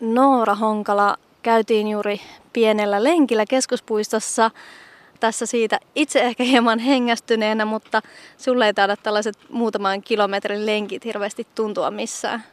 [0.00, 2.20] Noora Honkala, käytiin juuri
[2.52, 4.50] pienellä lenkillä keskuspuistossa.
[5.20, 8.02] Tässä siitä itse ehkä hieman hengästyneenä, mutta
[8.38, 12.44] sulle ei taida tällaiset muutaman kilometrin lenkit hirveästi tuntua missään.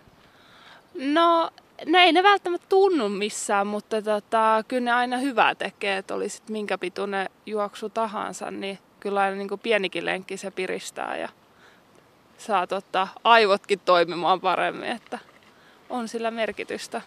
[0.94, 1.50] No,
[1.86, 6.50] no ei ne välttämättä tunnu missään, mutta tota, kyllä ne aina hyvää tekee, että olisit
[6.50, 11.30] minkä pituinen juoksu tahansa, niin kyllä aina niin pienikin lenkki se piristää ja
[12.38, 15.20] saa tota, aivotkin toimimaan paremmin, että
[15.90, 17.02] on sillä merkitystä.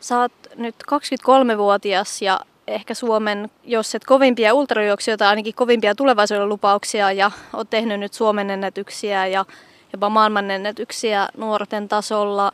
[0.00, 7.12] Sä oot nyt 23-vuotias ja ehkä Suomen, jos et kovimpia ultrajuoksijoita, ainakin kovimpia tulevaisuuden lupauksia
[7.12, 9.44] ja oot tehnyt nyt Suomen ennätyksiä ja
[9.92, 12.52] jopa maailmanennätyksiä nuorten tasolla.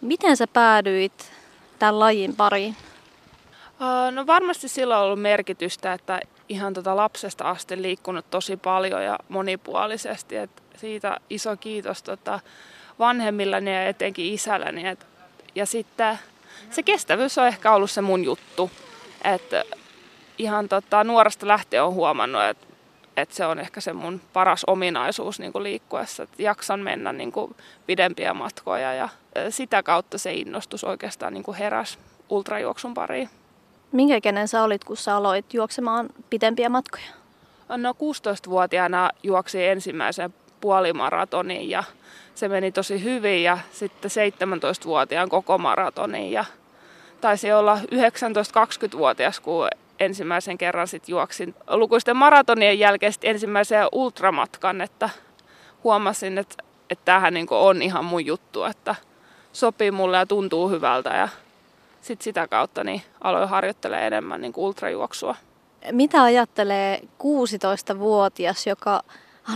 [0.00, 1.32] Miten sä päädyit
[1.78, 2.76] tämän lajin pariin?
[4.10, 9.18] No varmasti sillä on ollut merkitystä, että ihan tota lapsesta asti liikkunut tosi paljon ja
[9.28, 10.36] monipuolisesti.
[10.36, 12.40] Et siitä iso kiitos tota
[12.98, 14.88] vanhemmillani ja etenkin isälläni.
[14.88, 15.06] Et,
[15.54, 16.18] ja sitten
[16.70, 18.70] se kestävyys on ehkä ollut se mun juttu.
[19.24, 19.64] Että
[20.38, 22.66] ihan tota, nuoresta lähtien on huomannut, että
[23.16, 27.32] et se on ehkä se mun paras ominaisuus niin kuin liikkuessa, että jaksan mennä niin
[27.32, 29.08] kuin pidempiä matkoja ja
[29.50, 33.30] sitä kautta se innostus oikeastaan niin kuin heräsi ultrajuoksun pariin.
[33.92, 37.04] Minkä ikäinen sä olit, kun sä aloit juoksemaan pidempiä matkoja?
[37.76, 41.84] No 16-vuotiaana juoksi ensimmäisen puolimaratonin ja
[42.34, 46.44] se meni tosi hyvin ja sitten 17-vuotiaan koko maratonin ja
[47.20, 49.68] taisi olla 19-20-vuotias, kun
[50.00, 55.10] ensimmäisen kerran sit juoksin lukuisten maratonien jälkeen sit ensimmäisen ultramatkan, että
[55.84, 58.94] huomasin, että, että tämähän niin on ihan mun juttu, että
[59.52, 61.28] sopii mulle ja tuntuu hyvältä ja
[62.00, 65.34] sit sitä kautta niin aloin harjoittelemaan enemmän niin ultrajuoksua.
[65.92, 69.02] Mitä ajattelee 16-vuotias, joka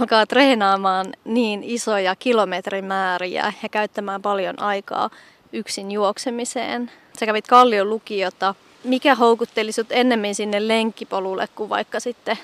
[0.00, 5.10] alkaa treenaamaan niin isoja kilometrimääriä ja käyttämään paljon aikaa
[5.52, 6.90] yksin juoksemiseen?
[7.18, 8.54] Sä kävit Kallion lukiota.
[8.84, 12.38] Mikä houkutteli sut ennemmin sinne lenkkipolulle kuin vaikka sitten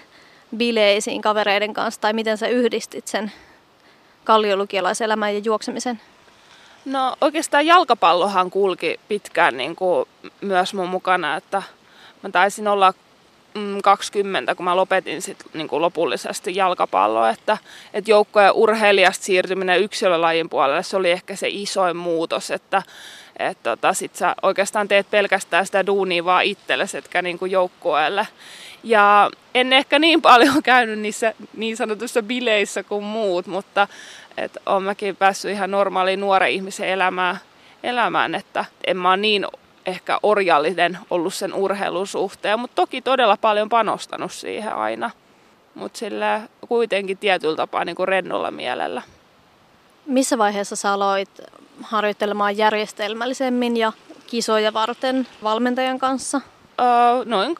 [0.57, 2.01] bileisiin kavereiden kanssa?
[2.01, 3.33] Tai miten sä yhdistit sen
[4.25, 6.01] kalliolukiolaiselämän ja juoksemisen?
[6.85, 10.09] No oikeastaan jalkapallohan kulki pitkään niin kuin
[10.41, 11.63] myös mun mukana, että
[12.23, 12.95] mä taisin olla
[13.83, 17.59] 20, mm, kun mä lopetin sit niin kuin lopullisesti jalkapalloa, että,
[17.95, 22.83] että joukkojen urheilijasta siirtyminen yksilölajin puolelle, se oli ehkä se isoin muutos, että
[23.39, 28.29] että tota, sit sä oikeastaan teet pelkästään sitä duunia vaan itsellesi, etkä niin kuin joukkueelle.
[28.85, 33.89] Ja en ehkä niin paljon käynyt niissä niin sanotussa bileissä kuin muut, mutta
[34.37, 37.37] et on mäkin päässyt ihan normaaliin nuoren ihmisen elämään,
[37.83, 39.47] elämään että en mä niin
[39.91, 45.11] ehkä orjallinen ollut sen urheilun suhteen, mutta toki todella paljon panostanut siihen aina.
[45.75, 49.03] Mutta sillä kuitenkin tietyllä tapaa niin kuin rennolla mielellä.
[50.07, 51.41] Missä vaiheessa sä aloit
[51.83, 53.93] harjoittelemaan järjestelmällisemmin ja
[54.27, 56.41] kisoja varten valmentajan kanssa?
[56.81, 57.57] Öö, noin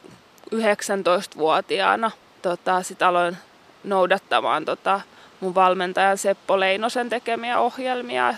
[0.55, 2.11] 19-vuotiaana
[2.41, 3.37] tota, sit aloin
[3.83, 5.01] noudattamaan tota,
[5.39, 8.33] mun valmentajan Seppo Leinosen tekemiä ohjelmia.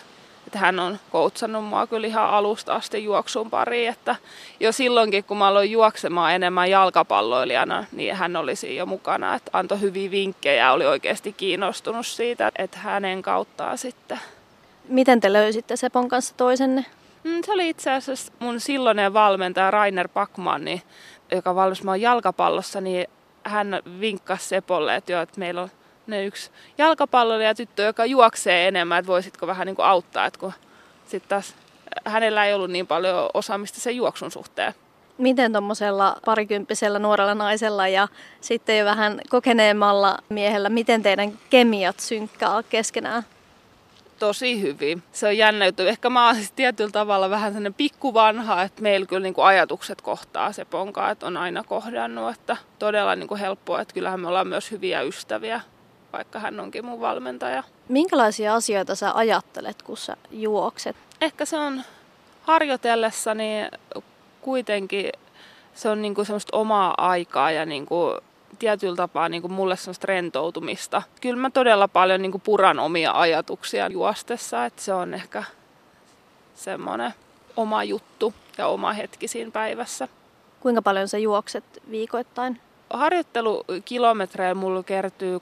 [0.53, 4.15] Että hän on koutsannut mua kyllä ihan alusta asti juoksun pariin, että
[4.59, 9.81] jo silloinkin kun mä aloin juoksemaan enemmän jalkapalloilijana, niin hän olisi jo mukana, että antoi
[9.81, 14.19] hyviä vinkkejä ja oli oikeasti kiinnostunut siitä, että hänen kauttaan sitten.
[14.87, 16.85] Miten te löysitte Sepon kanssa toisenne?
[17.23, 20.81] Mm, se oli itse asiassa mun silloinen valmentaja Rainer Pakman, niin,
[21.31, 23.07] joka valmis jalkapallossa, niin
[23.43, 25.69] hän vinkkasi Sepolle, että, jo, että meillä on
[26.07, 30.53] ne yksi jalkapalloilija tyttö, joka juoksee enemmän, että voisitko vähän niin kuin auttaa, että kun
[31.05, 31.55] sitten taas
[32.05, 34.73] hänellä ei ollut niin paljon osaamista sen juoksun suhteen.
[35.17, 38.07] Miten tuommoisella parikymppisellä nuorella naisella ja
[38.41, 43.23] sitten jo vähän kokeneemmalla miehellä, miten teidän kemiat synkkää keskenään?
[44.19, 45.03] Tosi hyvin.
[45.11, 45.83] Se on jännä juttu.
[45.83, 50.01] Ehkä mä oon siis tietyllä tavalla vähän sellainen pikkuvanha, että meillä kyllä niin kuin ajatukset
[50.01, 54.27] kohtaa se ponka, että on aina kohdannut, että todella niin kuin helppoa, että kyllähän me
[54.27, 55.61] ollaan myös hyviä ystäviä
[56.13, 57.63] vaikka hän onkin mun valmentaja.
[57.89, 60.95] Minkälaisia asioita sä ajattelet, kun sä juokset?
[61.21, 61.83] Ehkä se on
[62.41, 63.67] harjoitellessani
[64.41, 65.11] kuitenkin
[65.73, 68.17] se on niinku semmoista omaa aikaa ja niinku
[68.59, 71.01] tietyllä tapaa niinku mulle semmoista rentoutumista.
[71.21, 75.43] Kyllä mä todella paljon niinku puran omia ajatuksia juostessa, että se on ehkä
[76.55, 77.13] semmoinen
[77.57, 80.07] oma juttu ja oma hetki siinä päivässä.
[80.59, 82.61] Kuinka paljon sä juokset viikoittain?
[82.93, 85.41] Harjoittelukilometrejä mulla kertyy 60-150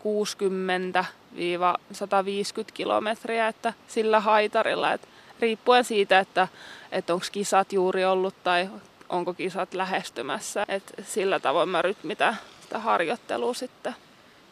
[2.73, 5.07] kilometriä, että sillä haitarilla, että
[5.39, 6.47] riippuen siitä, että,
[6.91, 8.69] että onko kisat juuri ollut tai
[9.09, 13.95] onko kisat lähestymässä, että sillä tavoin mä rytmitän sitä harjoittelua sitten.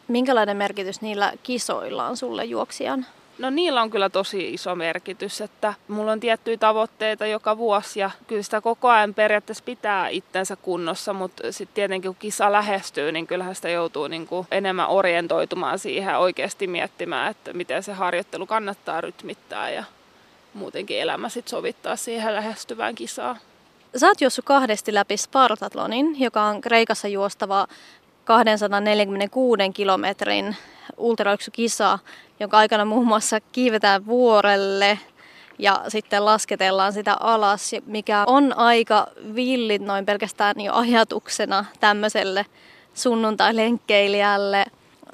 [0.08, 3.06] Minkälainen merkitys niillä kisoilla on sulle juoksijan?
[3.40, 8.10] No niillä on kyllä tosi iso merkitys, että mulla on tiettyjä tavoitteita joka vuosi ja
[8.26, 13.26] kyllä sitä koko ajan periaatteessa pitää itsensä kunnossa, mutta sitten tietenkin kun kisa lähestyy, niin
[13.26, 19.00] kyllähän sitä joutuu niin kuin enemmän orientoitumaan siihen oikeasti miettimään, että miten se harjoittelu kannattaa
[19.00, 19.84] rytmittää ja
[20.54, 23.36] muutenkin elämä sitten sovittaa siihen lähestyvään kisaan.
[23.96, 27.66] Sä oot juossut kahdesti läpi Spartatlonin, joka on Kreikassa juostava
[28.24, 30.56] 246 kilometrin
[30.96, 31.98] ultrajuoksukisa,
[32.40, 34.98] jonka aikana muun muassa kiivetään vuorelle
[35.58, 42.46] ja sitten lasketellaan sitä alas, mikä on aika villit noin pelkästään jo ajatuksena tämmöiselle
[42.94, 44.64] sunnuntai-lenkkeilijälle.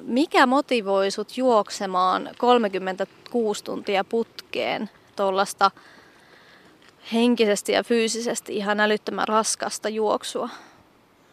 [0.01, 5.71] Mikä motivoi sut juoksemaan 36 tuntia putkeen tuollaista
[7.13, 10.49] henkisesti ja fyysisesti ihan älyttömän raskasta juoksua?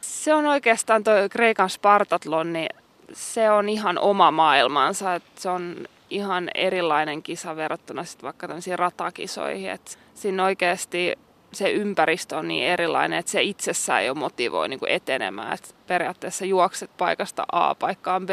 [0.00, 2.83] Se on oikeastaan tuo Kreikan Spartatlon, niin
[3.14, 5.14] se on ihan oma maailmansa.
[5.14, 5.76] Että se on
[6.10, 9.70] ihan erilainen kisa verrattuna sitten vaikka tämmöisiin ratakisoihin.
[9.70, 11.18] Että siinä oikeasti
[11.52, 15.52] se ympäristö on niin erilainen, että se itsessään jo motivoi niin kuin etenemään.
[15.52, 18.30] Että periaatteessa juokset paikasta A paikkaan B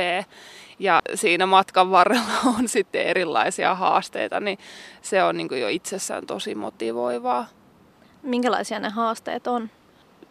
[0.79, 4.57] ja siinä matkan varrella on sitten erilaisia haasteita, niin
[5.01, 7.47] se on niin kuin jo itsessään tosi motivoivaa.
[8.23, 9.69] Minkälaisia ne haasteet on?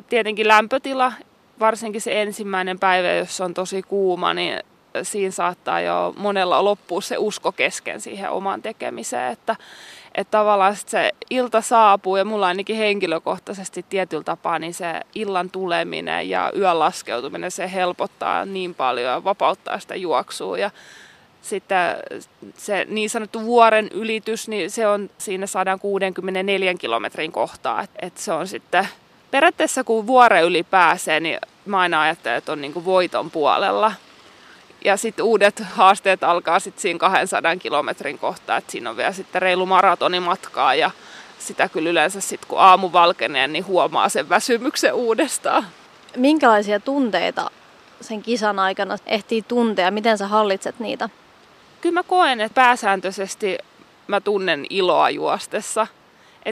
[0.09, 1.13] Tietenkin lämpötila,
[1.61, 4.61] varsinkin se ensimmäinen päivä, jos on tosi kuuma, niin
[5.03, 9.57] siinä saattaa jo monella loppua se usko kesken siihen omaan tekemiseen, että,
[10.15, 16.31] että tavallaan se ilta saapuu ja mulla ainakin henkilökohtaisesti tietyllä tapaa niin se illan tuleminen
[16.31, 20.71] ja yön laskeutuminen se helpottaa niin paljon ja vapauttaa sitä juoksua ja
[21.43, 21.97] sitten
[22.55, 27.87] se niin sanottu vuoren ylitys, niin se on siinä 164 kilometrin kohtaa.
[28.03, 28.89] että se on sitten
[29.31, 33.93] periaatteessa kun vuore yli pääsee, niin mä aina ajattelen, että on niin kuin voiton puolella.
[34.85, 39.43] Ja sitten uudet haasteet alkaa sitten siinä 200 kilometrin kohtaa, että siinä on vielä sitten
[39.43, 40.91] reilu maratonimatkaa ja
[41.39, 45.67] sitä kyllä yleensä sitten kun aamu valkenee, niin huomaa sen väsymyksen uudestaan.
[46.17, 47.51] Minkälaisia tunteita
[48.01, 49.91] sen kisan aikana ehtii tuntea?
[49.91, 51.09] Miten sä hallitset niitä?
[51.81, 53.59] Kyllä mä koen, että pääsääntöisesti
[54.07, 55.87] mä tunnen iloa juostessa.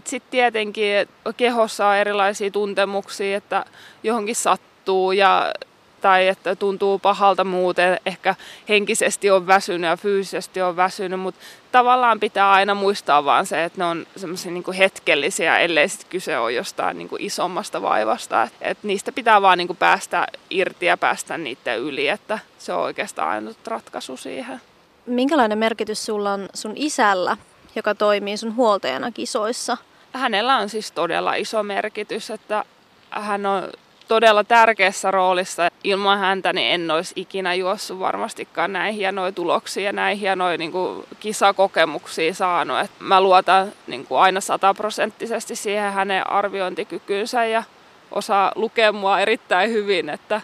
[0.04, 3.64] Sitten tietenkin kehossa on erilaisia tuntemuksia, että
[4.02, 5.52] johonkin sattuu ja
[6.00, 8.34] tai että tuntuu pahalta muuten, ehkä
[8.68, 11.40] henkisesti on väsynyt ja fyysisesti on väsynyt, mutta
[11.72, 16.38] tavallaan pitää aina muistaa vaan se, että ne on semmoisia niin hetkellisiä, ellei sitten kyse
[16.38, 18.42] ole jostain niin kuin isommasta vaivasta.
[18.42, 22.72] Et, et niistä pitää vaan niin kuin päästä irti ja päästä niiden yli, että se
[22.72, 24.60] on oikeastaan ainut ratkaisu siihen.
[25.06, 27.36] Minkälainen merkitys sulla on sun isällä,
[27.76, 29.76] joka toimii sun huoltajana kisoissa?
[30.12, 32.64] Hänellä on siis todella iso merkitys, että
[33.10, 33.70] hän on
[34.08, 35.68] todella tärkeässä roolissa.
[35.84, 40.72] Ilman häntä niin en olisi ikinä juossut varmastikaan näin hienoja tuloksia ja näin hienoja niin
[40.72, 42.78] kuin, kisakokemuksia saanut.
[42.78, 47.62] Et mä luotan niin kuin, aina sataprosenttisesti siihen hänen arviointikykyynsä ja
[48.10, 50.40] osaa lukea mua erittäin hyvin, että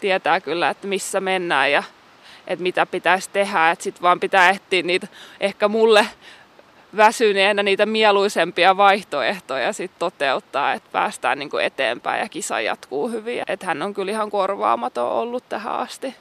[0.00, 1.82] tietää kyllä, että missä mennään ja
[2.46, 3.76] että mitä pitäisi tehdä.
[3.78, 5.06] Sitten vaan pitää etsiä niitä
[5.40, 6.06] ehkä mulle
[6.96, 13.42] väsyneenä niitä mieluisempia vaihtoehtoja sit toteuttaa, että päästään niin kuin eteenpäin ja kisa jatkuu hyvin.
[13.46, 16.14] Että hän on kyllä ihan korvaamaton ollut tähän asti.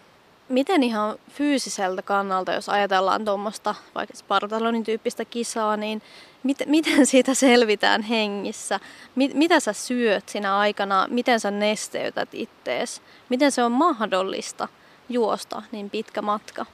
[0.50, 6.02] Miten ihan fyysiseltä kannalta, jos ajatellaan tuommoista vaikka Spartalonin tyyppistä kisaa, niin
[6.44, 8.80] mit, miten siitä selvitään hengissä?
[9.16, 11.08] Mit, mitä sä syöt siinä aikana?
[11.10, 13.02] Miten sä nesteytät ittees?
[13.30, 14.68] Miten se on mahdollista
[15.10, 16.66] juosta niin pitkä matka?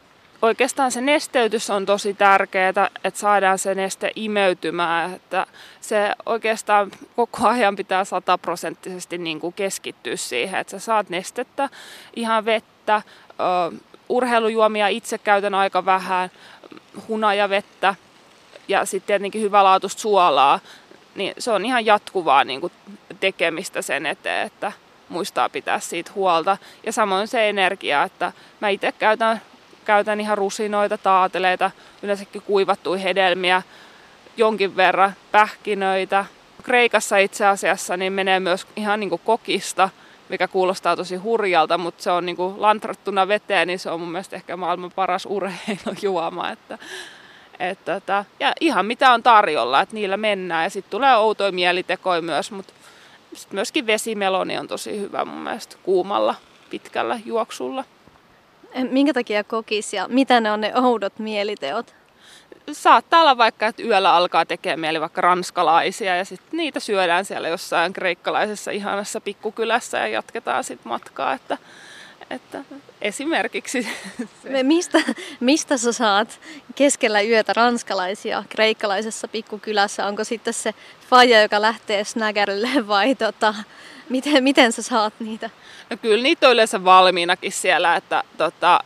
[0.46, 2.70] Oikeastaan se nesteytys on tosi tärkeää,
[3.04, 5.14] että saadaan se neste imeytymään.
[5.14, 5.46] Että
[5.82, 11.70] se oikeastaan koko ajan pitää sataprosenttisesti niin keskittyä siihen, että sä saat nestettä,
[12.16, 13.02] ihan vettä,
[14.10, 16.32] urheilujuomia itse käytän aika vähän,
[17.08, 17.96] hunajavettä
[18.68, 20.60] ja sitten tietenkin hyvälaatuista suolaa.
[21.16, 22.74] Niin se on ihan jatkuvaa niin kuin
[23.20, 24.72] tekemistä sen eteen, että
[25.10, 26.58] muistaa pitää siitä huolta.
[26.86, 29.42] Ja samoin se energia, että mä itse käytän
[29.86, 31.72] käytän ihan rusinoita, taateleita,
[32.04, 33.62] yleensäkin kuivattuja hedelmiä,
[34.38, 36.26] jonkin verran pähkinöitä.
[36.64, 39.90] Kreikassa itse asiassa niin menee myös ihan niin kuin kokista,
[40.30, 44.12] mikä kuulostaa tosi hurjalta, mutta se on niin kuin lantrattuna veteen, niin se on mun
[44.12, 46.50] mielestä ehkä maailman paras urheilujuoma.
[46.56, 46.86] Että, että,
[47.70, 50.64] että, tota, ja ihan mitä on tarjolla, että niillä mennään.
[50.64, 52.74] Ja sitten tulee outoja mielitekoja myös, mutta
[53.34, 56.36] sitten myöskin vesimeloni on tosi hyvä mun mielestä kuumalla
[56.70, 57.84] pitkällä juoksulla.
[58.84, 61.96] Minkä takia kokis ja mitä ne on ne oudot mieliteot?
[62.72, 67.48] Saattaa olla vaikka, että yöllä alkaa tekemään mieli vaikka ranskalaisia ja sitten niitä syödään siellä
[67.48, 71.34] jossain kreikkalaisessa ihanassa pikkukylässä ja jatketaan sitten matkaa.
[71.34, 71.58] Että,
[72.30, 72.64] Että
[73.02, 73.88] esimerkiksi.
[74.64, 75.02] Mistä,
[75.40, 76.40] mistä sä saat
[76.76, 80.06] keskellä yötä ranskalaisia kreikkalaisessa pikkukylässä?
[80.06, 80.74] Onko sitten se
[81.10, 83.54] faija, joka lähtee snägärille vai tota,
[84.10, 85.50] miten, miten sä saat niitä?
[85.90, 88.80] No kyllä niitä on yleensä valmiinakin siellä, että, tota,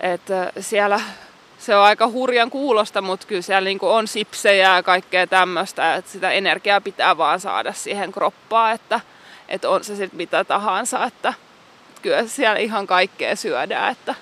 [0.00, 1.00] että siellä
[1.58, 6.10] se on aika hurjan kuulosta, mutta kyllä siellä niin on sipsejä ja kaikkea tämmöistä, että
[6.10, 9.00] sitä energiaa pitää vaan saada siihen kroppaan, että,
[9.48, 11.34] että on se sitten mitä tahansa, että
[12.02, 14.14] kyllä siellä ihan kaikkea syödään, että,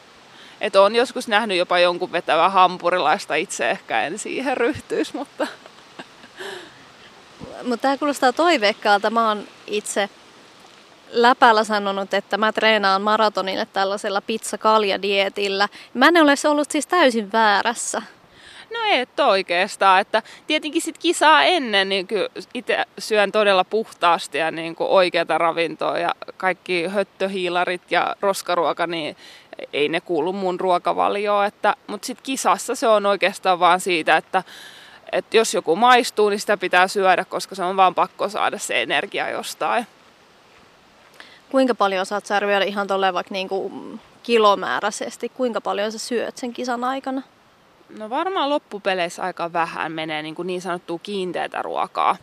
[0.60, 5.46] että on joskus nähnyt jopa jonkun vetävä hampurilaista, itse ehkä en siihen ryhtyisi, mutta...
[7.62, 9.10] Mutta tämä kuulostaa toiveikkaalta.
[9.10, 10.08] Mä oon itse
[11.10, 15.68] läpällä sanonut, että mä treenaan maratonille tällaisella pizza-kalja-dietillä.
[15.94, 18.02] Mä en ole ollut siis täysin väärässä.
[18.70, 22.08] No et oikeastaan, että tietenkin sit kisaa ennen niin
[22.54, 29.16] itse syön todella puhtaasti ja niin oikeata ravintoa ja kaikki höttöhiilarit ja roskaruoka, niin
[29.72, 31.50] ei ne kuulu mun ruokavalioon,
[31.86, 34.42] mutta sitten kisassa se on oikeastaan vaan siitä, että
[35.12, 38.82] että jos joku maistuu, niin sitä pitää syödä, koska se on vaan pakko saada se
[38.82, 39.86] energia jostain.
[41.50, 43.72] Kuinka paljon saat sä arvioida ihan tolleen vaikka niinku
[44.22, 47.22] kilomääräisesti, kuinka paljon sä syöt sen kisan aikana?
[47.98, 52.16] No varmaan loppupeleissä aika vähän menee niin, kuin niin sanottua kiinteätä ruokaa.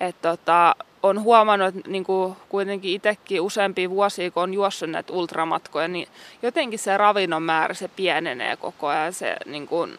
[0.00, 5.12] Et tota, on huomannut, että niin kuin kuitenkin itsekin useampia vuosia, kun on juossut näitä
[5.12, 6.08] ultramatkoja, niin
[6.42, 9.12] jotenkin se ravinnon määrä se pienenee koko ajan.
[9.12, 9.98] Se niin kuin,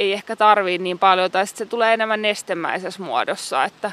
[0.00, 3.64] ei ehkä tarvii niin paljon, tai sitten se tulee enemmän nestemäisessä muodossa.
[3.64, 3.92] Että,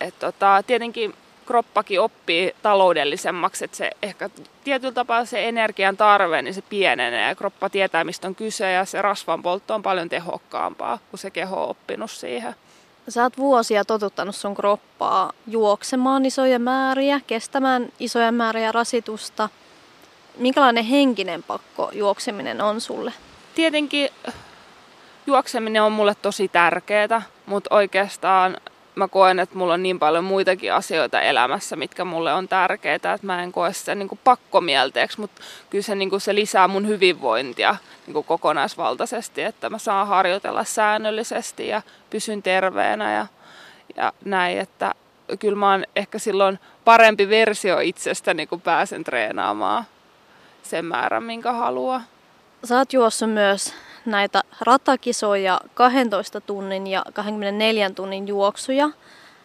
[0.00, 1.14] et tota, tietenkin
[1.46, 4.30] kroppakin oppii taloudellisemmaksi, että se ehkä
[4.64, 8.84] tietyllä tapaa se energian tarve, niin se pienenee ja kroppa tietää, mistä on kyse ja
[8.84, 12.54] se rasvan poltto on paljon tehokkaampaa, kun se keho on oppinut siihen.
[13.08, 19.48] Sä oot vuosia totuttanut sun kroppaa juoksemaan isoja määriä, kestämään isoja määriä rasitusta.
[20.36, 23.12] Minkälainen henkinen pakko juokseminen on sulle?
[23.54, 24.08] Tietenkin
[25.30, 28.56] juokseminen on mulle tosi tärkeää, mutta oikeastaan
[28.94, 33.26] mä koen, että mulla on niin paljon muitakin asioita elämässä, mitkä mulle on tärkeitä, että
[33.26, 37.76] mä en koe sitä niin pakkomielteeksi, mutta kyllä se, niin kuin se lisää mun hyvinvointia
[38.06, 43.26] niin kuin kokonaisvaltaisesti, että mä saan harjoitella säännöllisesti ja pysyn terveenä ja,
[43.96, 44.94] ja näin, että
[45.38, 49.84] kyllä mä oon ehkä silloin parempi versio itsestäni, kun pääsen treenaamaan
[50.62, 52.02] sen määrän, minkä haluaa.
[52.64, 53.74] Sä oot juossut myös
[54.06, 58.90] näitä ratakisoja 12 tunnin ja 24 tunnin juoksuja.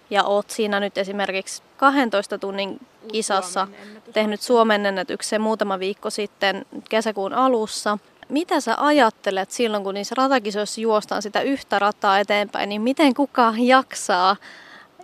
[0.09, 2.79] Ja oot siinä nyt esimerkiksi 12 tunnin
[3.11, 3.67] kisassa
[4.13, 7.97] tehnyt Suomen ennätyksen muutama viikko sitten kesäkuun alussa.
[8.29, 13.59] Mitä sä ajattelet silloin, kun niissä ratakisoissa juostaan sitä yhtä rataa eteenpäin, niin miten kukaan
[13.59, 14.35] jaksaa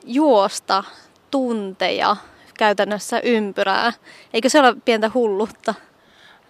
[0.03, 0.83] juosta
[1.31, 2.15] tunteja
[2.57, 3.93] käytännössä ympyrää?
[4.33, 5.73] Eikö se ole pientä hullutta?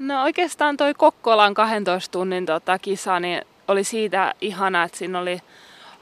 [0.01, 5.41] No oikeastaan toi Kokkolan 12 tunnin tota, kisa niin oli siitä ihana, että siinä oli,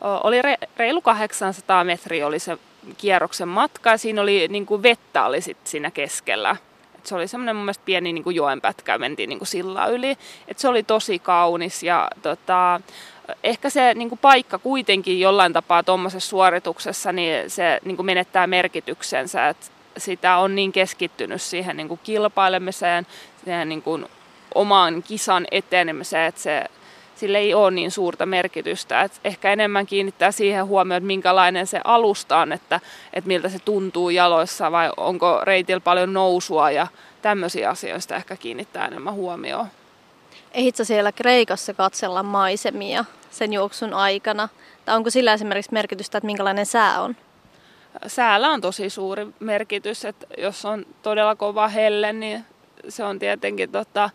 [0.01, 2.57] oli re, reilu 800 metriä oli se
[2.97, 6.55] kierroksen matka siinä oli niin kuin vettä oli sit siinä keskellä.
[6.97, 10.17] Et se oli semmoinen mun mielestä pieni niin kuin joenpätkä, mentiin niin kuin sillä yli.
[10.47, 12.81] Et se oli tosi kaunis ja tota,
[13.43, 18.47] ehkä se niin kuin paikka kuitenkin jollain tapaa tuommoisessa suorituksessa, niin se niin kuin menettää
[18.47, 19.49] merkityksensä.
[19.49, 23.07] Et sitä on niin keskittynyt siihen niin kuin kilpailemiseen,
[23.65, 24.05] niin kuin
[24.55, 26.65] oman kisan etenemiseen, että se,
[27.15, 29.01] sille ei ole niin suurta merkitystä.
[29.01, 32.79] Et ehkä enemmän kiinnittää siihen huomioon, että minkälainen se alusta on, että,
[33.13, 36.87] että miltä se tuntuu jaloissa vai onko reitillä paljon nousua ja
[37.21, 39.67] tämmöisiä asioista ehkä kiinnittää enemmän huomioon.
[40.51, 44.49] Ehitkö siellä Kreikassa katsella maisemia sen juoksun aikana?
[44.85, 47.15] Tai onko sillä esimerkiksi merkitystä, että minkälainen sää on?
[48.07, 52.45] Säällä on tosi suuri merkitys, että jos on todella kova helle, niin
[52.89, 54.09] se on tietenkin tota,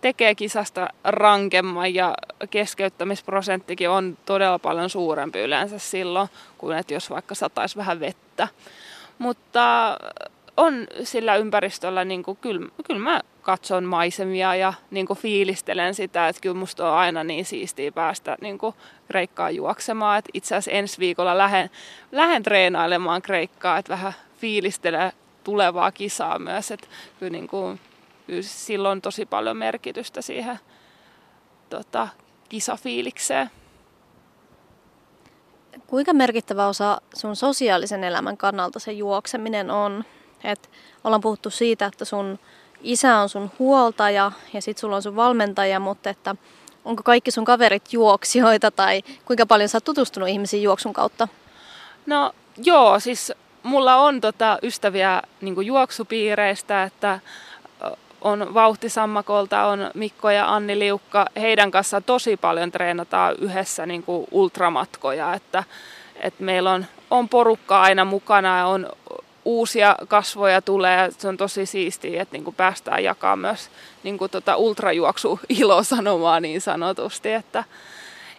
[0.00, 2.14] tekee kisasta rankemman ja
[2.50, 8.48] keskeyttämisprosenttikin on todella paljon suurempi yleensä silloin, kuin että jos vaikka sataisi vähän vettä.
[9.18, 9.96] Mutta
[10.56, 16.28] on sillä ympäristöllä, niin kuin, kyllä, kyllä mä katson maisemia ja niin kuin fiilistelen sitä,
[16.28, 18.74] että kyllä musta on aina niin siistiä päästä niin kuin
[19.08, 20.18] Kreikkaan juoksemaan.
[20.18, 21.70] Että itse asiassa ensi viikolla lähden,
[22.12, 25.12] lähden treenailemaan Kreikkaa, että vähän fiilistelee
[25.44, 26.70] tulevaa kisaa myös.
[26.70, 26.86] Että
[27.18, 27.80] kyllä, niin kuin,
[28.30, 30.58] kyllä silloin on tosi paljon merkitystä siihen
[31.70, 32.08] tota,
[32.48, 33.50] kisafiilikseen.
[35.86, 40.04] Kuinka merkittävä osa sun sosiaalisen elämän kannalta se juokseminen on?
[40.44, 40.70] Et
[41.04, 42.38] ollaan puhuttu siitä, että sun
[42.82, 46.36] isä on sun huoltaja ja sit sulla on sun valmentaja, mutta että
[46.84, 51.28] onko kaikki sun kaverit juoksijoita tai kuinka paljon sä oot tutustunut ihmisiin juoksun kautta?
[52.06, 52.32] No
[52.64, 53.32] joo, siis
[53.62, 57.20] mulla on tota ystäviä niin juoksupiireistä, että
[58.20, 61.26] on Vauhtisammakolta, on Mikko ja Anni Liukka.
[61.40, 65.64] Heidän kanssa tosi paljon treenataan yhdessä niin kuin ultramatkoja, että,
[66.20, 68.86] että meillä on, on porukka aina mukana ja on
[69.44, 73.70] uusia kasvoja tulee ja se on tosi siistiä, että niin kuin päästään jakamaan myös
[74.02, 77.32] niin kuin tota ultrajuoksu ilosanomaa niin sanotusti.
[77.32, 77.64] Että,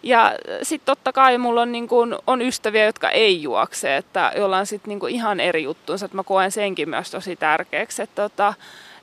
[0.02, 4.58] ja sitten totta kai mulla on, niin kuin, on ystäviä, jotka ei juokse, että jolla
[4.58, 8.54] on sitten niin ihan eri juttuunsa, että mä koen senkin myös tosi tärkeäksi, että, tota,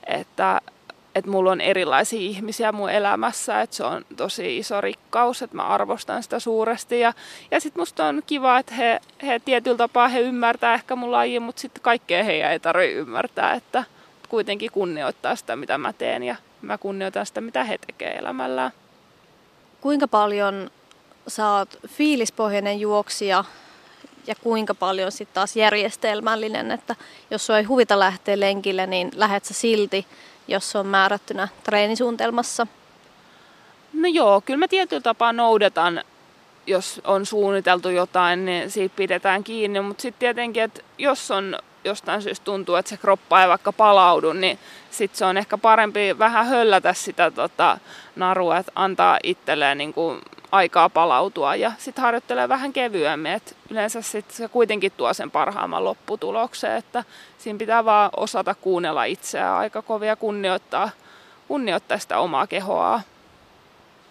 [0.06, 0.60] että,
[1.14, 5.62] että mulla on erilaisia ihmisiä mun elämässä, että se on tosi iso rikkaus, että mä
[5.62, 7.00] arvostan sitä suuresti.
[7.00, 7.12] Ja,
[7.50, 11.42] ja sitten musta on kiva, että he, he tietyllä tapaa he ymmärtää ehkä mun lajin,
[11.42, 13.84] mutta sitten kaikkea heidän ei tarvitse ymmärtää, että
[14.28, 18.70] kuitenkin kunnioittaa sitä, mitä mä teen ja mä kunnioitan sitä, mitä he tekee elämällään.
[19.80, 20.70] Kuinka paljon
[21.28, 23.44] sä oot fiilispohjainen juoksija
[24.30, 26.96] ja kuinka paljon sitten taas järjestelmällinen, että
[27.30, 30.06] jos sua ei huvita lähteä lenkille, niin lähet sä silti,
[30.48, 32.66] jos se on määrättynä treenisuunnitelmassa?
[33.92, 36.04] No joo, kyllä mä tietyllä tapaa noudatan,
[36.66, 42.22] jos on suunniteltu jotain, niin siitä pidetään kiinni, mutta sitten tietenkin, että jos on jostain
[42.22, 44.58] syystä tuntuu, että se kroppa ei vaikka palaudu, niin
[44.90, 47.78] sitten se on ehkä parempi vähän höllätä sitä tota,
[48.16, 50.20] narua, että antaa itselleen niin kuin
[50.52, 53.32] aikaa palautua ja sitten harjoittelee vähän kevyemmin.
[53.32, 57.04] Et yleensä sit se kuitenkin tuo sen parhaamman lopputuloksen, että
[57.38, 60.90] siinä pitää vaan osata kuunnella itseään aika kovia kunnioittaa,
[61.48, 63.00] kunnioittaa sitä omaa kehoa.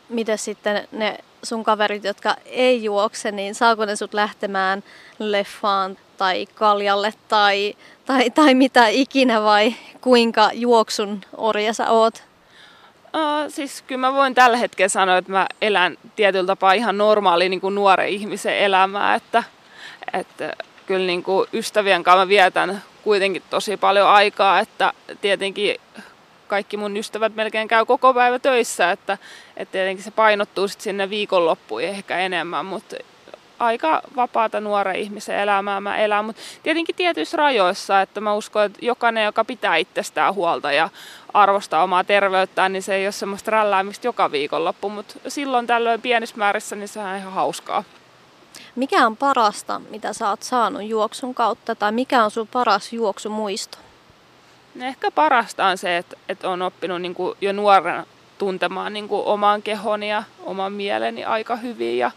[0.10, 4.84] Miten sitten ne sun kaverit, jotka ei juokse, niin saako ne sut lähtemään
[5.20, 12.29] leffaan tai kaljalle tai, tai, tai mitä ikinä vai kuinka juoksun orja sä oot?
[13.16, 17.50] Uh, siis kyllä mä voin tällä hetkellä sanoa, että mä elän tietyllä tapaa ihan normaali
[17.50, 19.44] niin kuin nuoren ihmisen elämää, että,
[20.14, 20.54] että
[20.86, 25.76] kyllä niin kuin ystävien kanssa mä vietän kuitenkin tosi paljon aikaa, että tietenkin
[26.48, 29.18] kaikki mun ystävät melkein käy koko päivä töissä, että,
[29.58, 32.96] että tietenkin se painottuu sitten sinne viikonloppuun ehkä enemmän, mutta
[33.60, 38.80] aika vapaata nuoren ihmisen elämää mä elän, mutta tietenkin tietyissä rajoissa, että mä uskon, että
[38.82, 40.90] jokainen, joka pitää itsestään huolta ja
[41.34, 46.38] arvostaa omaa terveyttään, niin se ei ole semmoista rälläämistä joka viikonloppu, mutta silloin tällöin pienissä
[46.38, 47.84] määrissä, niin se on ihan hauskaa.
[48.76, 53.78] Mikä on parasta, mitä sä oot saanut juoksun kautta, tai mikä on sun paras juoksumuisto?
[54.76, 58.06] No ehkä parasta on se, että, että on oppinut niin kuin jo nuorena
[58.38, 62.12] tuntemaan niin kuin oman kehoni ja oman mieleni aika hyvin ja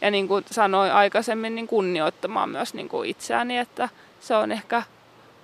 [0.00, 3.88] ja niin kuin sanoin aikaisemmin, niin kunnioittamaan myös niin kuin itseäni, että
[4.20, 4.82] se on ehkä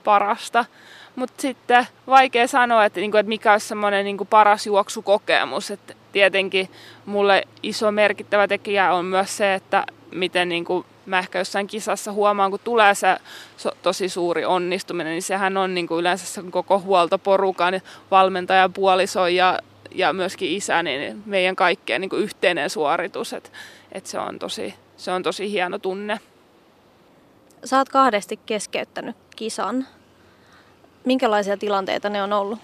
[0.04, 0.64] parasta.
[1.16, 5.70] Mutta sitten vaikea sanoa, että, niin kuin, että mikä olisi semmoinen niin paras juoksukokemus.
[5.70, 6.68] Että tietenkin
[7.06, 12.12] mulle iso merkittävä tekijä on myös se, että miten niin kuin mä ehkä jossain kisassa
[12.12, 13.16] huomaan, kun tulee se
[13.82, 19.58] tosi suuri onnistuminen, niin sehän on niin kuin yleensä se koko huoltoporukan, valmentajan puoliso ja,
[19.90, 23.32] ja myöskin isä, niin meidän kaikkien niin kuin yhteinen suoritus.
[23.32, 23.50] Että
[23.92, 26.20] et se, on tosi, se on tosi hieno tunne.
[27.72, 29.86] Oot kahdesti keskeyttänyt kisan.
[31.06, 32.58] Minkälaisia tilanteita ne on ollut?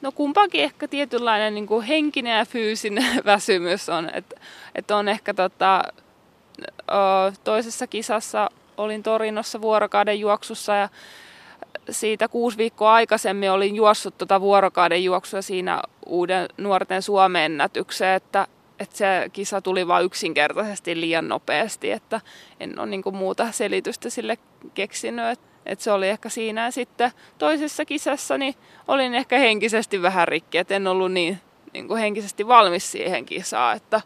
[0.00, 4.10] No kumpakin ehkä tietynlainen niin kuin henkinen ja fyysinen väsymys on.
[4.14, 4.40] Että
[4.74, 5.82] et on ehkä tota,
[7.44, 10.88] toisessa kisassa olin Torinossa vuorokauden juoksussa ja
[11.90, 18.46] siitä kuusi viikkoa aikaisemmin olin juossut tuota vuorokauden juoksua siinä uuden nuorten Suomen ennätykseen, että
[18.78, 22.20] että se kisa tuli vain yksinkertaisesti liian nopeasti, että
[22.60, 24.38] en ole niin muuta selitystä sille
[24.74, 25.38] keksinyt.
[25.66, 26.70] Et se oli ehkä siinä.
[26.70, 28.54] Sitten toisessa kisassa niin
[28.88, 31.40] olin ehkä henkisesti vähän rikki, että en ollut niin,
[31.72, 34.00] niin kuin henkisesti valmis siihen kisaan, että,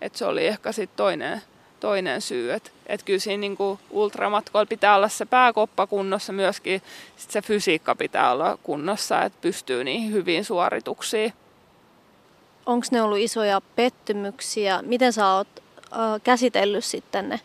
[0.00, 1.42] että se oli ehkä sitten toinen,
[1.80, 2.52] toinen syy.
[2.52, 6.82] Että et kyllä siinä niin kuin ultramatkoilla pitää olla se pääkoppa kunnossa myöskin,
[7.16, 11.32] sit se fysiikka pitää olla kunnossa, että pystyy niihin hyviin suorituksiin.
[12.66, 14.82] Onko ne ollut isoja pettymyksiä?
[14.82, 15.48] Miten sä oot
[15.92, 17.40] äh, käsitellyt sitten ne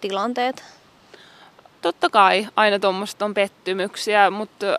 [0.00, 0.79] tilanteet?
[1.82, 4.78] Totta kai aina tuommoista on pettymyksiä, mutta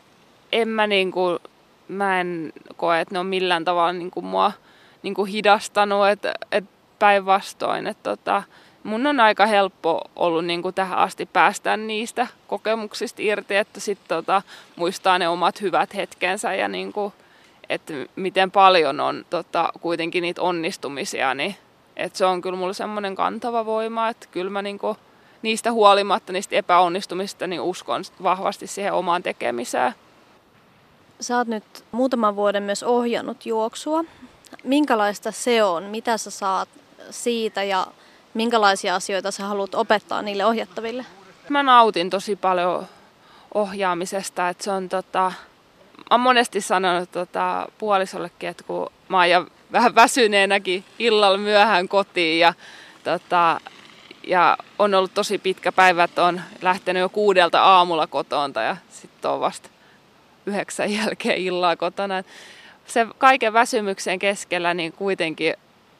[0.51, 1.39] en mä, niinku,
[1.87, 4.51] mä en koe, että ne on millään tavalla niinku mua
[5.03, 6.65] niinku hidastanut, että et
[6.99, 7.87] päinvastoin.
[7.87, 8.43] Et tota,
[8.83, 14.41] mun on aika helppo ollut niinku tähän asti päästä niistä kokemuksista irti, että sitten tota,
[14.75, 17.13] muistaa ne omat hyvät hetkensä ja niinku,
[17.69, 21.55] että miten paljon on tota, kuitenkin niitä onnistumisia, niin
[21.97, 24.97] että se on kyllä mulle semmoinen kantava voima, että kyllä mä niinku,
[25.41, 29.93] niistä huolimatta, niistä epäonnistumista, niin uskon vahvasti siihen omaan tekemiseen.
[31.19, 34.03] Sä oot nyt muutaman vuoden myös ohjannut juoksua.
[34.63, 35.83] Minkälaista se on?
[35.83, 36.69] Mitä sä saat
[37.09, 37.87] siitä ja
[38.33, 41.05] minkälaisia asioita sä haluat opettaa niille ohjattaville?
[41.51, 42.87] mä nautin tosi paljon
[43.53, 45.31] ohjaamisesta, että se on tota,
[45.97, 52.39] mä oon monesti sanonut tota, puolisollekin, että kun mä oon vähän väsyneenäkin illalla myöhään kotiin
[52.39, 52.53] ja,
[53.03, 53.59] tota,
[54.31, 59.31] ja on ollut tosi pitkä päivä, että on lähtenyt jo kuudelta aamulla kotoonta ja sitten
[59.31, 59.69] on vasta
[60.45, 62.23] yhdeksän jälkeen illaa kotona.
[62.87, 65.53] Se kaiken väsymyksen keskellä niin kuitenkin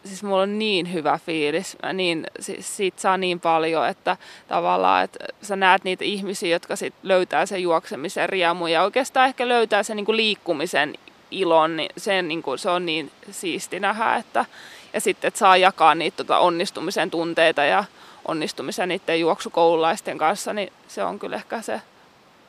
[0.05, 1.77] siis mulla on niin hyvä fiilis.
[1.83, 4.17] Mä niin, siis siitä saa niin paljon, että
[4.47, 9.47] tavallaan, että sä näet niitä ihmisiä, jotka sit löytää sen juoksemisen riemun ja oikeastaan ehkä
[9.47, 10.95] löytää sen niin liikkumisen
[11.31, 14.45] ilon, niin se, niin kuin, se on niin siisti nähdä, että
[14.93, 17.83] ja sitten, että saa jakaa niitä tota, onnistumisen tunteita ja
[18.25, 21.81] onnistumisen niiden juoksukoululaisten kanssa, niin se on kyllä ehkä se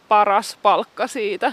[0.09, 1.53] paras palkka siitä.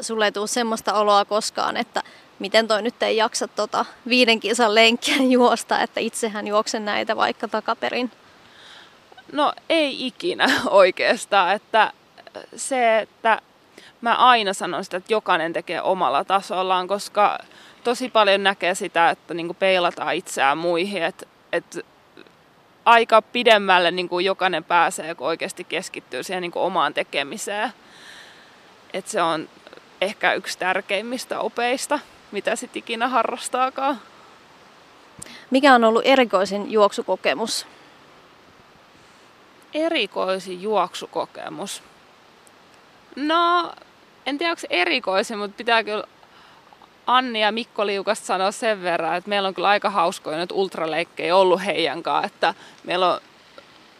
[0.00, 2.02] Sulle ei tule semmoista oloa koskaan, että
[2.38, 7.48] miten toi nyt ei jaksa tota viiden kisan lenkkiä juosta, että itsehän juoksen näitä vaikka
[7.48, 8.10] takaperin?
[9.32, 11.92] No ei ikinä oikeastaan, että
[12.56, 13.42] se, että
[14.00, 17.38] mä aina sanon sitä, että jokainen tekee omalla tasollaan, koska
[17.84, 21.80] tosi paljon näkee sitä, että niin peilataan itseään muihin, että, että
[22.84, 27.72] aika pidemmälle niin kuin jokainen pääsee, kun oikeasti keskittyy siihen niin kuin omaan tekemiseen.
[28.92, 29.48] Että se on
[30.00, 31.98] ehkä yksi tärkeimmistä opeista
[32.34, 34.00] mitä sitten ikinä harrastaakaan.
[35.50, 37.66] Mikä on ollut erikoisin juoksukokemus?
[39.74, 41.82] Erikoisin juoksukokemus?
[43.16, 43.72] No,
[44.26, 46.04] en tiedä onko se erikoisin, mutta pitää kyllä
[47.06, 51.36] Anni ja Mikko Liukasta sanoa sen verran, että meillä on kyllä aika hauskoja nyt ultraleikkejä
[51.36, 53.20] ollut heidän kanssa, että meillä on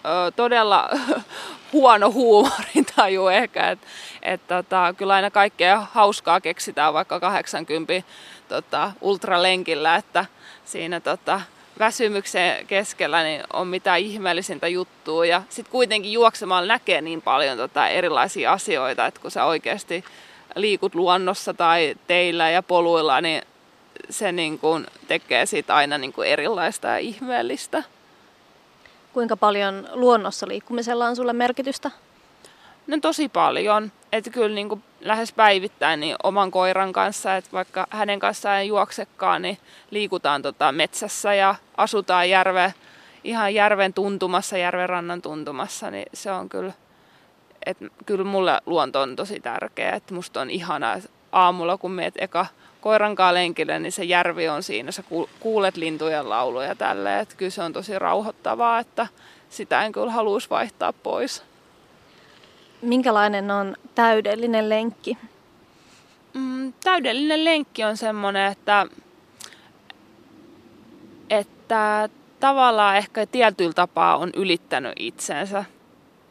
[0.04, 0.90] ö, todella
[1.72, 3.86] huono huumorintaju ehkä, että
[4.22, 8.08] et, tota, kyllä aina kaikkea hauskaa keksitään vaikka 80
[8.48, 10.24] tota, ultralenkillä, että
[10.64, 11.40] siinä tota,
[11.78, 15.26] väsymyksen keskellä niin on mitä ihmeellisintä juttua.
[15.26, 20.04] Ja sitten kuitenkin juoksemalla näkee niin paljon tota, erilaisia asioita, että kun sä oikeasti
[20.54, 23.42] liikut luonnossa tai teillä ja poluilla, niin
[24.10, 27.82] se niin kuin tekee siitä aina niin kuin erilaista ja ihmeellistä.
[29.12, 31.90] Kuinka paljon luonnossa liikkumisella on sulle merkitystä?
[32.86, 33.92] No tosi paljon.
[34.12, 38.68] Että kyllä niin kuin lähes päivittäin niin oman koiran kanssa, että vaikka hänen kanssaan ei
[38.68, 39.58] juoksekaan, niin
[39.90, 42.74] liikutaan tota metsässä ja asutaan järve,
[43.24, 46.72] ihan järven tuntumassa, järven rannan tuntumassa, niin se on kyllä,
[47.66, 49.92] että kyllä mulle luonto on tosi tärkeä.
[49.94, 50.96] Että musta on ihanaa,
[51.32, 52.46] aamulla kun meet eka
[52.80, 55.02] koirankaan lenkille, niin se järvi on siinä, sä
[55.40, 59.06] kuulet lintujen lauluja tälleen, että kyllä se on tosi rauhoittavaa, että
[59.50, 61.42] sitä en kyllä haluaisi vaihtaa pois.
[62.82, 65.18] Minkälainen on täydellinen lenkki?
[66.34, 68.86] Mm, täydellinen lenkki on semmoinen, että,
[71.30, 72.08] että
[72.40, 75.64] tavallaan ehkä tietyllä tapaa on ylittänyt itsensä.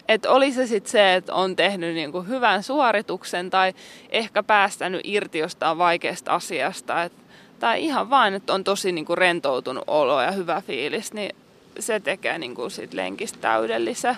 [0.08, 3.74] Että oli se sitten se, että on tehnyt niinku hyvän suorituksen tai
[4.10, 7.04] ehkä päästänyt irti jostain vaikeasta asiasta.
[7.04, 7.13] Et,
[7.60, 11.36] tai ihan vain, että on tosi niinku rentoutunut olo ja hyvä fiilis, niin
[11.80, 14.18] se tekee niinku sit lenkistä täydellisen.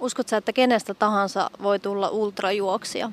[0.00, 3.10] Uskotko että kenestä tahansa voi tulla ultrajuoksija?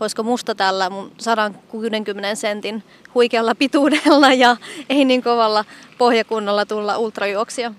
[0.00, 2.82] Voisiko musta tällä mun 160 sentin
[3.14, 4.56] huikealla pituudella ja
[4.88, 5.64] ei niin kovalla
[5.98, 7.72] pohjakunnalla tulla ultrajuoksija?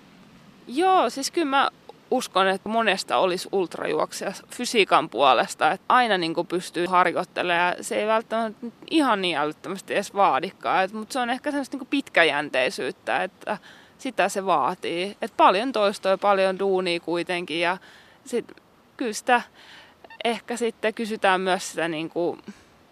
[0.68, 1.70] Joo, siis kyllä mä
[2.12, 7.76] uskon, että monesta olisi ultrajuoksija fysiikan puolesta, että aina niin kuin pystyy harjoittelemaan.
[7.82, 11.90] Se ei välttämättä ihan niin älyttömästi edes vaadikaan, mutta se on ehkä sellaista niin kuin
[11.90, 13.58] pitkäjänteisyyttä, että
[13.98, 15.18] sitä se vaatii.
[15.22, 17.78] Et paljon toistoja, paljon duunia kuitenkin ja
[18.26, 18.52] sit,
[18.98, 19.42] kyllä sitä
[20.24, 22.42] ehkä sitten kysytään myös sitä niin kuin,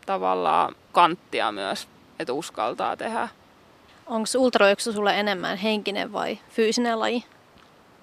[0.05, 1.87] tavallaan kanttia myös,
[2.19, 3.27] että uskaltaa tehdä.
[4.05, 7.23] Onko ultrajuoksu sulle enemmän henkinen vai fyysinen laji?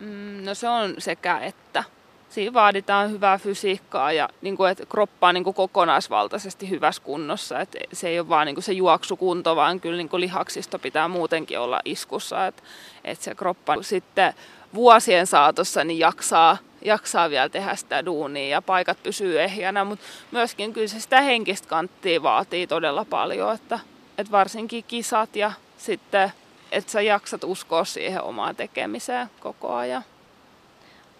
[0.02, 1.84] Mm, no se on sekä että.
[2.28, 7.60] Siinä vaaditaan hyvää fysiikkaa ja niin kuin, että kroppa on niin kuin kokonaisvaltaisesti hyvässä kunnossa.
[7.60, 11.08] Että se ei ole vaan niin kuin se juoksukunto, vaan kyllä niin kuin lihaksisto pitää
[11.08, 12.46] muutenkin olla iskussa.
[12.46, 12.62] Että,
[13.04, 14.34] että se kroppa sitten
[14.74, 20.72] vuosien saatossa niin jaksaa, jaksaa vielä tehdä sitä duunia ja paikat pysyy ehjänä, mutta myöskin
[20.72, 23.78] kyllä se sitä henkistä kanttia vaatii todella paljon, että,
[24.18, 26.32] että varsinkin kisat ja sitten
[26.72, 30.04] että sä jaksat uskoa siihen omaan tekemiseen koko ajan.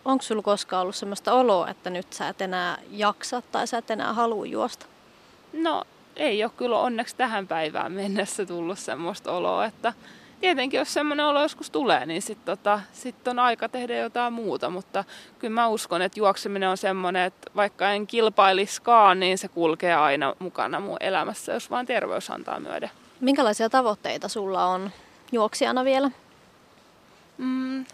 [0.05, 3.91] Onko sulla koskaan ollut sellaista oloa, että nyt sä et enää jaksa tai sä et
[3.91, 4.87] enää halua juosta?
[5.53, 5.85] No
[6.17, 9.93] ei ole kyllä onneksi tähän päivään mennessä tullut semmoista oloa, että
[10.41, 14.71] tietenkin jos semmoinen olo joskus tulee, niin sitten tota, sit on aika tehdä jotain muuta,
[14.71, 15.05] mutta
[15.39, 20.35] kyllä mä uskon, että juokseminen on semmoinen, että vaikka en kilpailiskaan, niin se kulkee aina
[20.39, 22.91] mukana mun elämässä, jos vaan terveys antaa myöden.
[23.21, 24.91] Minkälaisia tavoitteita sulla on
[25.33, 26.11] juoksijana vielä?
[27.39, 27.85] Mm,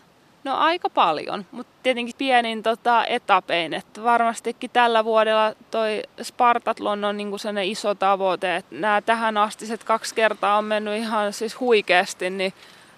[0.49, 3.75] No aika paljon, mutta tietenkin pienin tota, etapein.
[3.75, 8.65] Että varmastikin tällä vuodella toi Spartatlon on niinku iso tavoite.
[8.71, 12.53] Nämä tähän astiset kaksi kertaa on mennyt ihan siis huikeasti, niin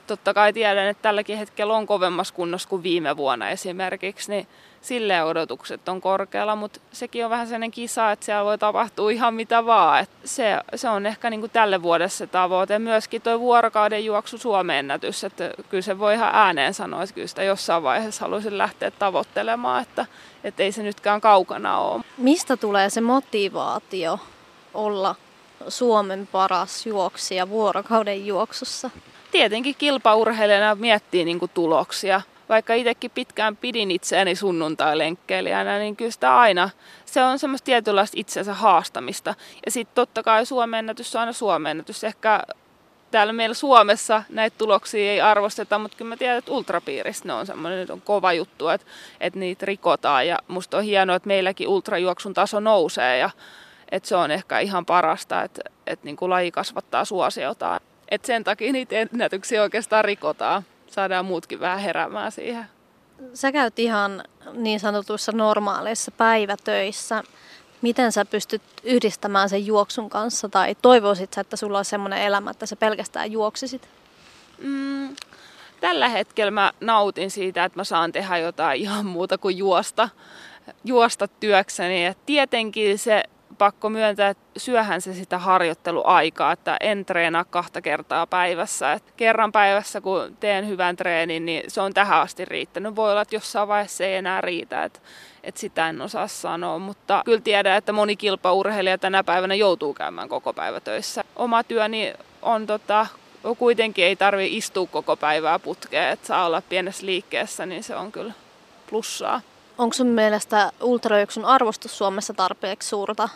[0.07, 4.47] totta kai tiedän, että tälläkin hetkellä on kovemmassa kunnossa kuin viime vuonna esimerkiksi, niin
[4.81, 9.35] sille odotukset on korkealla, mutta sekin on vähän sellainen kisa, että siellä voi tapahtua ihan
[9.35, 10.01] mitä vaan.
[10.01, 12.79] Et se, se on ehkä niin kuin tälle vuodessa se tavoite.
[12.79, 17.27] Myöskin tuo vuorokauden juoksu Suomen ennätys, että kyllä se voi ihan ääneen sanoa, että kyllä
[17.27, 20.07] sitä jossain vaiheessa haluaisin lähteä tavoittelemaan, että,
[20.45, 22.03] että ei se nytkään kaukana ole.
[22.17, 24.19] Mistä tulee se motivaatio
[24.75, 25.15] olla
[25.69, 28.91] Suomen paras juoksija vuorokauden juoksussa?
[29.31, 36.39] Tietenkin kilpaurheilijana miettii niin kuin tuloksia vaikka itsekin pitkään pidin itseäni sunnuntai-lenkkeilijänä, niin kyllä sitä
[36.39, 36.71] aina,
[37.05, 39.35] se on semmoista tietynlaista itsensä haastamista.
[39.67, 42.05] Ja sitten totta kai Suomen ennätys on aina Suomen ennätys.
[42.05, 42.43] Ehkä
[43.11, 47.47] täällä meillä Suomessa näitä tuloksia ei arvosteta, mutta kyllä mä tiedän, että ultrapiirissä ne on
[47.47, 48.87] semmoinen on kova juttu, että,
[49.21, 50.27] että niitä rikotaan.
[50.27, 53.31] Ja musta on hienoa, että meilläkin ultrajuoksun taso nousee ja
[53.93, 57.81] että se on ehkä ihan parasta, että, että niin kuin laji kasvattaa suosiotaan.
[58.09, 62.65] Että sen takia niitä ennätyksiä oikeastaan rikotaan saadaan muutkin vähän heräämään siihen.
[63.35, 67.23] Sä käyt ihan niin sanotuissa normaaleissa päivätöissä.
[67.83, 72.51] Miten sä pystyt yhdistämään sen juoksun kanssa tai toivoisit sä, että sulla on semmoinen elämä,
[72.51, 73.89] että sä pelkästään juoksisit?
[74.59, 75.17] Mm,
[75.81, 80.09] tällä hetkellä mä nautin siitä, että mä saan tehdä jotain ihan muuta kuin juosta,
[80.85, 82.07] juosta työkseni.
[82.07, 83.25] Et tietenkin se
[83.59, 88.93] pakko myöntää, että syöhän se sitä harjoitteluaikaa, että en treenaa kahta kertaa päivässä.
[88.93, 92.97] Et kerran päivässä, kun teen hyvän treenin, niin se on tähän asti riittänyt.
[92.97, 95.01] Voi olla, että jossain vaiheessa ei enää riitä, että
[95.45, 100.29] et sitä en osaa sanoa, mutta kyllä tiedän, että moni kilpaurheilija tänä päivänä joutuu käymään
[100.29, 101.25] koko päivä töissä.
[101.37, 103.07] Oma työni on tota,
[103.59, 108.13] kuitenkin ei tarvi istua koko päivää putkeen, että saa olla pienessä liikkeessä, niin se on
[108.13, 108.33] kyllä
[108.91, 109.41] plussaa.
[109.81, 113.29] Onko sun mielestä ultrajuoksun arvostus Suomessa tarpeeksi suurta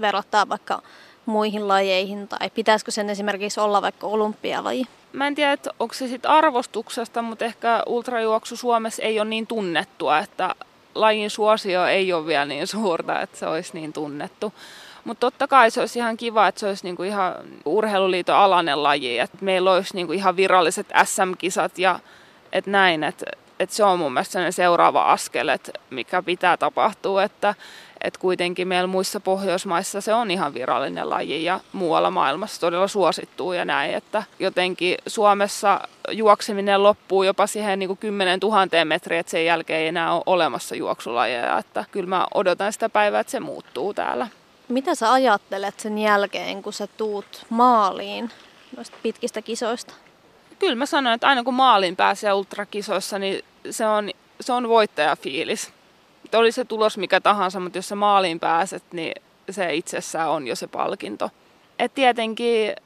[0.00, 0.82] verrattaa vaikka
[1.26, 4.84] muihin lajeihin, tai pitäisikö sen esimerkiksi olla vaikka olympialaji?
[5.12, 9.46] Mä en tiedä, että onko se sitten arvostuksesta, mutta ehkä ultrajuoksu Suomessa ei ole niin
[9.46, 10.54] tunnettua, että
[10.94, 14.52] lajin suosio ei ole vielä niin suurta, että se olisi niin tunnettu.
[15.04, 19.18] Mutta totta kai se olisi ihan kiva, että se olisi niinku ihan urheiluliiton alainen laji,
[19.18, 22.00] että meillä olisi niinku ihan viralliset SM-kisat ja
[22.52, 23.26] et näin, että
[23.60, 27.54] et se on mun mielestä seuraava askel, että mikä pitää tapahtua, että
[28.00, 33.52] että kuitenkin meillä muissa Pohjoismaissa se on ihan virallinen laji ja muualla maailmassa todella suosittuu
[33.52, 39.30] ja näin, että jotenkin Suomessa juokseminen loppuu jopa siihen niin kuin 10 000 metriä, että
[39.30, 43.40] sen jälkeen ei enää ole olemassa juoksulajeja, että kyllä mä odotan sitä päivää, että se
[43.40, 44.28] muuttuu täällä.
[44.68, 48.30] Mitä sä ajattelet sen jälkeen, kun sä tuut maaliin
[48.76, 49.94] noista pitkistä kisoista?
[50.58, 55.72] Kyllä mä sanon, että aina kun maaliin pääsee ultrakisoissa, niin se on, se on voittajafiilis
[56.34, 60.56] oli se tulos mikä tahansa, mutta jos sä maaliin pääset, niin se itsessään on jo
[60.56, 61.30] se palkinto.
[61.78, 62.76] Et tietenkin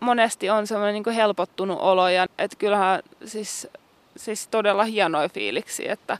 [0.00, 3.68] monesti on semmoinen niin helpottunut olo ja et kyllähän siis,
[4.16, 6.18] siis todella hienoja fiiliksi, että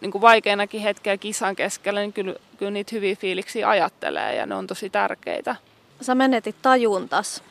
[0.00, 4.54] niin kuin vaikeinakin hetkeä kisan keskellä, niin kyllä, kyllä niitä hyviä fiiliksiä ajattelee ja ne
[4.54, 5.56] on tosi tärkeitä.
[6.00, 7.42] Sä menetit tajuntas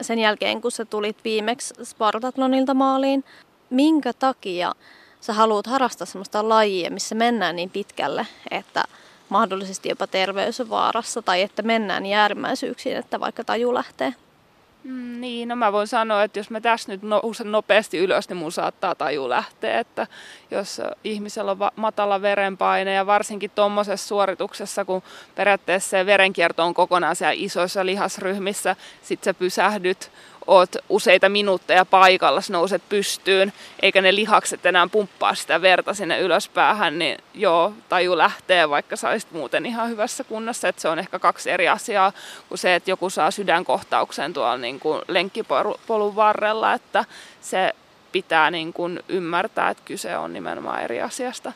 [0.00, 3.24] sen jälkeen, kun sä tulit viimeksi Spartatlonilta maaliin.
[3.70, 4.74] Minkä takia
[5.20, 8.84] sä haluat harrastaa sellaista lajia, missä mennään niin pitkälle, että
[9.28, 14.14] mahdollisesti jopa terveys on vaarassa tai että mennään niin äärimmäisyyksiin, että vaikka taju lähtee?
[14.88, 18.36] Mm, niin, no mä voin sanoa, että jos mä tässä nyt nousen nopeasti ylös, niin
[18.36, 20.06] mun saattaa taju lähteä, että
[20.50, 25.02] jos ihmisellä on matala verenpaine ja varsinkin tuommoisessa suorituksessa, kun
[25.34, 30.10] periaatteessa se verenkierto on kokonaan siellä isoissa lihasryhmissä, sit sä pysähdyt,
[30.48, 36.98] oot useita minuutteja paikalla, nouset pystyyn, eikä ne lihakset enää pumppaa sitä verta sinne ylöspäähän,
[36.98, 40.68] niin joo, taju lähtee, vaikka sä olisit muuten ihan hyvässä kunnossa.
[40.68, 42.12] Että se on ehkä kaksi eri asiaa
[42.48, 47.04] kuin se, että joku saa sydänkohtauksen tuolla niin kuin lenkkipolun varrella, että
[47.40, 47.72] se
[48.12, 51.52] pitää niin kuin ymmärtää, että kyse on nimenomaan eri asiasta.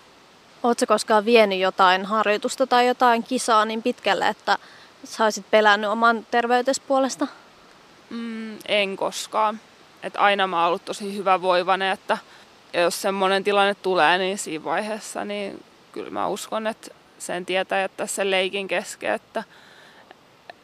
[0.62, 4.58] Oletko koskaan vienyt jotain harjoitusta tai jotain kisaa niin pitkälle, että
[5.04, 7.26] saisit pelännyt oman terveytesi puolesta?
[8.12, 9.60] Mm, en koskaan.
[10.02, 12.18] Et aina mä oon ollut tosi hyvä voivane, että
[12.74, 18.06] jos semmoinen tilanne tulee, niin siinä vaiheessa niin kyllä mä uskon, että sen tietää jättää
[18.06, 19.44] sen leikin kesken, että,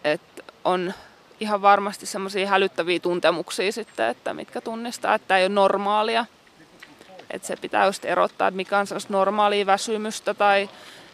[0.04, 0.94] että on
[1.40, 6.26] ihan varmasti semmoisia hälyttäviä tuntemuksia sitten, että mitkä tunnistaa, että ei ole normaalia.
[7.30, 10.70] Että se pitää just erottaa, että mikä on normaalia väsymystä tai,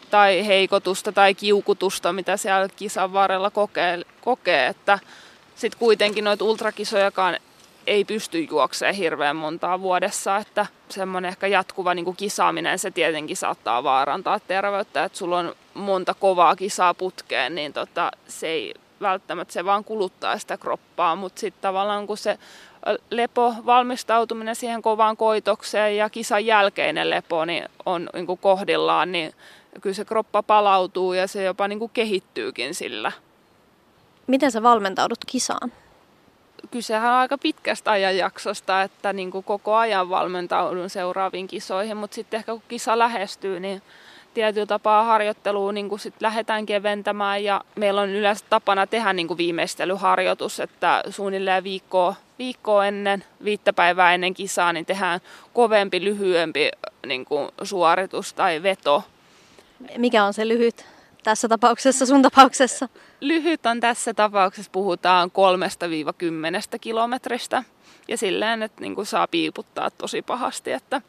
[0.09, 4.99] tai heikotusta tai kiukutusta, mitä siellä kisan varrella kokee, kokee että
[5.55, 7.37] sitten kuitenkin noita ultrakisojakaan
[7.87, 13.37] ei pysty juoksemaan hirveän montaa vuodessa, että semmoinen ehkä jatkuva niin kuin kisaaminen, se tietenkin
[13.37, 19.53] saattaa vaarantaa terveyttä, että sulla on monta kovaa kisaa putkeen, niin tota, se ei välttämättä
[19.53, 22.39] se vaan kuluttaa sitä kroppaa, mutta sitten tavallaan kun se
[23.09, 29.33] lepo, valmistautuminen siihen kovaan koitokseen ja kisan jälkeinen lepo niin on niin kuin kohdillaan, niin
[29.81, 33.11] kyllä se kroppa palautuu ja se jopa niin kuin kehittyykin sillä.
[34.27, 35.71] Miten sä valmentaudut kisaan?
[36.71, 42.37] Kysehän on aika pitkästä ajanjaksosta, että niin kuin koko ajan valmentaudun seuraaviin kisoihin, mutta sitten
[42.37, 43.81] ehkä kun kisa lähestyy, niin
[44.33, 49.27] tietyllä tapaa harjoittelua niin kuin sit lähdetään keventämään ja meillä on yleensä tapana tehdä niin
[49.27, 55.19] kuin viimeistelyharjoitus, että suunnilleen viikkoa, viikkoa ennen, viittä päivää ennen kisaa, niin tehdään
[55.53, 56.69] kovempi, lyhyempi
[57.05, 59.03] niin kuin suoritus tai veto.
[59.97, 60.94] Mikä on se lyhyt
[61.25, 62.89] tässä tapauksessa, sun tapauksessa?
[63.19, 67.63] Lyhyt on tässä tapauksessa, puhutaan kolmesta viiva kymmenestä kilometristä
[68.07, 71.01] ja silleen, että niin kuin saa piiputtaa tosi pahasti, että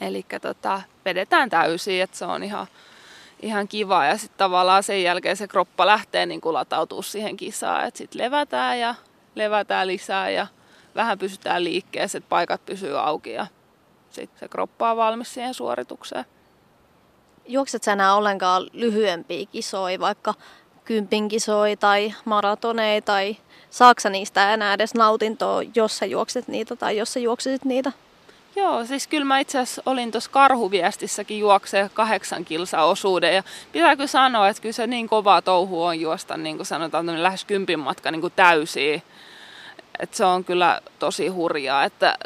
[0.00, 2.66] Eli tota, vedetään täysin, että se on ihan,
[3.42, 4.04] ihan kiva.
[4.04, 7.84] Ja sitten tavallaan sen jälkeen se kroppa lähtee niin latautuu siihen kisaan.
[7.84, 8.94] Että sitten levätään ja
[9.34, 10.46] levätään lisää ja
[10.94, 13.46] vähän pysytään liikkeessä, että paikat pysyy auki ja
[14.10, 16.24] sitten se kroppa on valmis siihen suoritukseen.
[17.48, 20.34] Juokset sä enää ollenkaan lyhyempiä kisoja, vaikka
[20.84, 23.36] kympin kisoja tai maratoneja tai
[23.70, 27.92] saaksa niistä enää edes nautintoa, jos sä juokset niitä tai jos sä juoksisit niitä?
[28.56, 34.06] Joo, siis kyllä mä itse asiassa olin tuossa karhuviestissäkin juoksee kahdeksan kilsa osuuden ja pitääkö
[34.06, 38.10] sanoa, että kyllä se niin kovaa touhu on juosta, niin kuin sanotaan, lähes kympin matka
[38.10, 39.00] niin kuin täysiä.
[39.98, 42.18] Että se on kyllä tosi hurjaa, että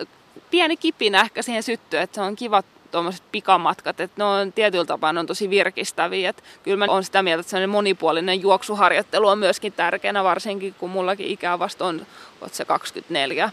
[0.51, 4.85] pieni kipinä ehkä siihen syttyy, että se on kiva tuommoiset pikamatkat, että ne on tietyllä
[4.85, 6.31] tapaa on tosi virkistäviä.
[6.31, 10.91] Että kyllä mä olen sitä mieltä, että sellainen monipuolinen juoksuharjoittelu on myöskin tärkeänä, varsinkin kun
[10.91, 12.07] mullakin ikää vasta on,
[12.41, 13.51] on se 24.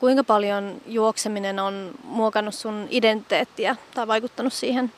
[0.00, 4.92] Kuinka paljon juokseminen on muokannut sun identiteettiä tai vaikuttanut siihen?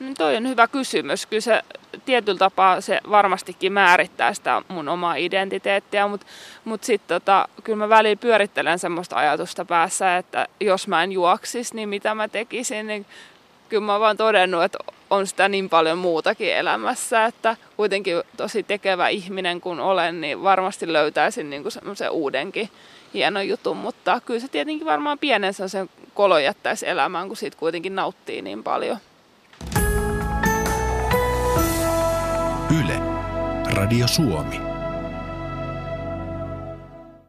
[0.00, 1.26] No, toi on hyvä kysymys.
[1.26, 1.62] Kyllä se
[2.04, 6.26] tietyllä tapaa se varmastikin määrittää sitä mun omaa identiteettiä, mutta
[6.64, 11.74] mut sitten tota, kyllä mä välillä pyörittelen semmoista ajatusta päässä, että jos mä en juoksis,
[11.74, 13.06] niin mitä mä tekisin, niin
[13.68, 14.78] kyllä mä oon vaan todennut, että
[15.10, 20.92] on sitä niin paljon muutakin elämässä, että kuitenkin tosi tekevä ihminen kun olen, niin varmasti
[20.92, 22.70] löytäisin niinku semmoisen uudenkin
[23.14, 27.94] hieno jutun, mutta kyllä se tietenkin varmaan pienen sen kolo jättäisi elämään, kun siitä kuitenkin
[27.94, 28.96] nauttii niin paljon.
[33.80, 34.69] Radio Suomi.